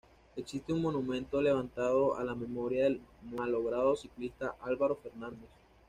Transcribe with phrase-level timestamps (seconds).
[0.35, 5.51] Existe un monumento levantado a la memoria del malogrado ciclista Álvaro Fernández.